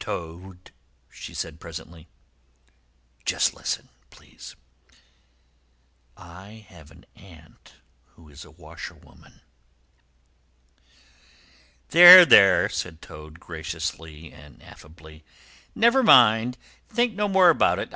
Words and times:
"Toad," 0.00 0.72
she 1.08 1.32
said 1.32 1.60
presently, 1.60 2.08
"just 3.24 3.54
listen, 3.54 3.90
please. 4.10 4.56
I 6.16 6.66
have 6.68 6.90
an 6.90 7.06
aunt 7.14 7.74
who 8.16 8.28
is 8.28 8.44
a 8.44 8.50
washerwoman." 8.50 9.40
"There, 11.90 12.26
there," 12.26 12.68
said 12.68 13.00
Toad, 13.00 13.38
graciously 13.38 14.32
and 14.32 14.60
affably, 14.64 15.22
"never 15.76 16.02
mind; 16.02 16.58
think 16.88 17.14
no 17.14 17.28
more 17.28 17.48
about 17.50 17.78
it. 17.78 17.92